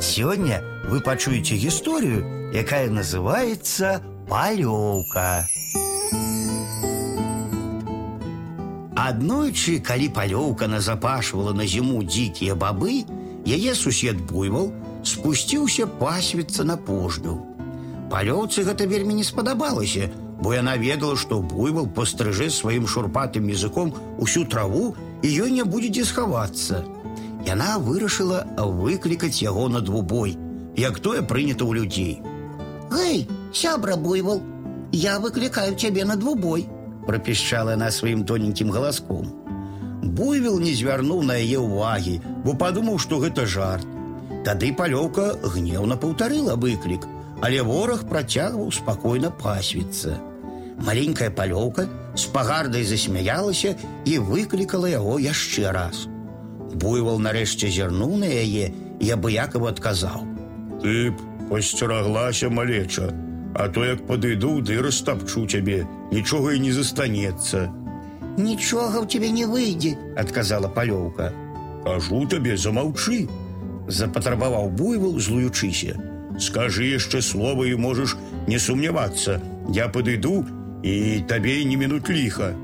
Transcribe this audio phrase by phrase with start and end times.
[0.00, 5.44] Сегодня вы пачуеце гісторыю, якая называется палёўка.
[8.96, 13.04] Аднойчы, калі палёўка назапашвала на зіму дзікія бабы,
[13.44, 14.72] яе сусед буйвал
[15.04, 17.36] спусціўся пасвіцца на пожню.
[18.08, 20.08] Палёўцы гэта вельмі не спадабалася,
[20.40, 25.92] бо яна ведала, што буйвал пастрыжэ сваім шурпатым языком усю траву і ёй не будзе
[25.92, 26.99] дзе схавацца.
[27.46, 30.36] Яна вырашыла выклікаць яго на двубой,
[30.76, 32.22] як тое прынята ў людзей.
[32.90, 34.42] Гэй, сябра буйвал,
[34.92, 36.66] я выклікаю цябе на двубой,
[37.06, 39.32] прапішчала на сваім тоненькім галаском.
[40.02, 43.86] Буйвел не звярнуў на яе ўвагі, бо падумаў, што гэта жарт.
[44.44, 47.06] Тады палёўка гнеўна паўтарыла выклік,
[47.40, 50.16] але вораг працягваў спакойна пасвіцца.
[50.80, 56.08] Маленькая палёўка з пагардай засмяялася і выклікала яго яшчэ раз.
[56.74, 58.70] Буйвал нарэшце зірнуў на яе
[59.00, 60.22] і абыякова адказаў:
[60.82, 61.16] «Ты б
[61.50, 63.10] пасцераглася малеча,
[63.54, 67.66] А то як падыду, ды растапчу цябе, нічога і не застанецца.
[68.38, 71.34] Нічога ў цябе не выйдзе, адказала палёўка.
[71.82, 73.26] Кажу табе, замаўчы,
[73.90, 75.98] запатрабаваў буйвал, злуючыся.
[76.38, 78.14] Скажы яшчэ слова і можаш
[78.46, 79.40] не сумнявацца.
[79.74, 80.46] Я падыду
[80.86, 82.54] і табе не мінут ліха.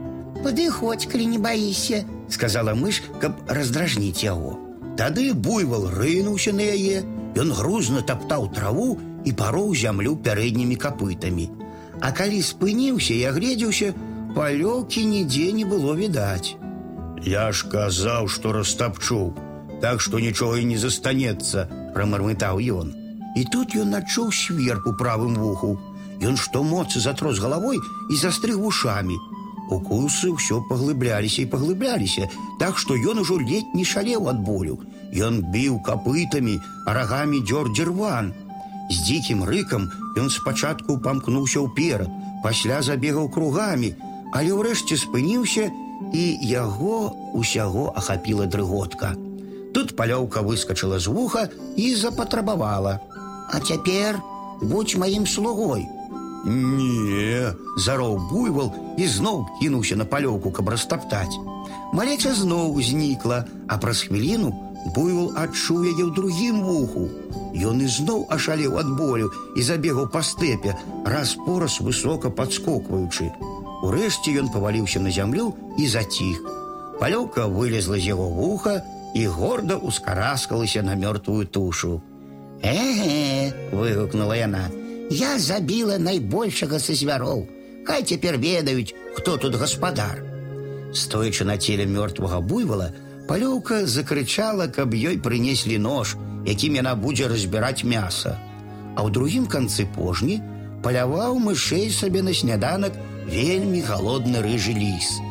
[0.46, 4.58] Падыходзь, калі не баіся, сказала мыш, каб раздражніць яго.
[4.96, 7.04] Тады буйвал рынуўся на яе,
[7.36, 8.96] Ён грузна таптаў траву
[9.28, 11.50] і пароў зямлю пярэднімі капытамі.
[12.00, 13.92] А калі спыніўся і агледзеўся,
[14.36, 16.56] палёўкі нідзе не было відаць.
[17.24, 19.34] Я ж казаў, што растапчу,
[19.84, 22.94] так што нічога і не застанецца, прамармытаў ён.
[23.36, 25.76] І тут ён адчуў сверб у правым вуху.
[26.24, 27.76] Ён што моцы затрос галавой
[28.08, 29.16] і застрыг вушамі,
[29.70, 32.28] Укусы ўсё паглыбляліся і паглыбляліся,
[32.58, 34.78] так што ён ужо ледь не шалеў ад болю.
[35.10, 38.32] Ён біў капытамі, рагамі дзёр дзірван.
[38.90, 42.10] З дзікім рыкам ён спачатку памкнуўся ўперад,
[42.46, 43.94] пасля забегаў кругамі,
[44.30, 45.66] але ўрэшце спыніўся
[46.14, 49.16] і яго усяго ахапіла дрыготка.
[49.74, 53.00] Тут палёўка выскочыла з вуха і запатрабавала:
[53.52, 54.22] «А цяпер
[54.62, 55.88] будь маім слугой,
[56.46, 57.50] Не,
[57.82, 61.34] зароў буйвал і зноў кінуўся на палёўку, каб растаптаць.
[61.92, 64.52] Малеця зноў знікла, а праз хвіліну
[64.94, 67.10] буйвал адчуў яе ў другім вуху.
[67.50, 73.26] Ён ізноў ашалеў ад болю і забегаў па стэпе, раз пораз высока падскокваючы.
[73.82, 76.38] Урэшце ён паваліўся на зямлю і заціх.
[77.02, 78.80] Палёўка вылезла з яго вуха
[79.18, 82.00] і горда ускараскалася на мёртвую тушу.
[82.62, 84.85] Э, выгукнула яна.
[85.10, 87.46] Я забіла найбольшага са звяроў.
[87.86, 90.22] Хай цяпер ведаюць, хто тут гаспадар.
[90.92, 92.90] Стоячы на целе мёртвага буйвала,
[93.28, 96.16] палёўка закрычала, каб ёй прынеслі нож,
[96.46, 98.34] якім яна будзе разбіраць мяса.
[98.96, 100.42] А ў другім канцы пожні
[100.82, 102.98] паляваў мышэй сабе на сняданак
[103.30, 105.22] вельмі галодны рыжы ліс.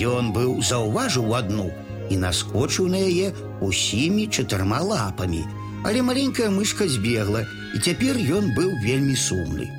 [0.00, 1.68] Ён быў заўважыў адну
[2.08, 5.44] і наскочыў на яе усімі чатырма лапамі,
[5.82, 9.70] Але маленькая мышка збегла, і цяпер ён быў вельмі сумны.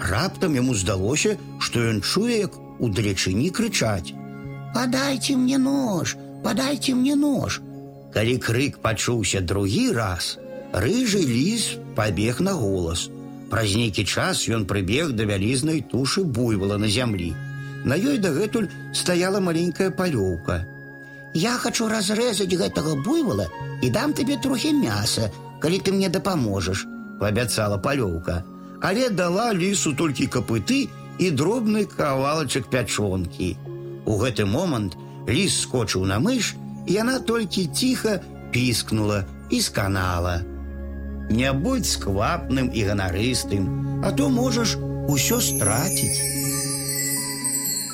[0.00, 4.14] Раптам яму здалося, што ён чуе, як удалечыні крычаць:
[4.74, 7.60] «Падайце мне нож, падайце мне нож.
[8.14, 10.38] Калі крык пачуўся другі раз,
[10.72, 13.08] рыжы ліс пабег на голас.
[13.50, 17.34] Праз нейкі час ён прыбег да вялізнай тушы буйвала на зямлі.
[17.84, 20.66] На ёй дагэтуль стаяла маленькая палёўка.
[21.34, 23.46] Я хочу разрэзаць гэтага буйвала
[23.82, 25.30] і дам табе трохі мяса,
[25.60, 26.86] калі ты мне дапаможаш,
[27.20, 28.42] паабяцала палёўка,
[28.80, 30.88] але дала лісу толькі капыты
[31.18, 33.56] і дробны кавалачак пячонкі.
[34.06, 34.96] У гэты момант
[35.28, 36.54] ліс скочыў на мыш,
[36.88, 38.20] яна толькі ціха
[38.52, 40.40] піскнула і сканала.
[41.30, 44.76] Не будь сквапным і ганарыстым, а то можаш
[45.06, 46.49] усё страціць.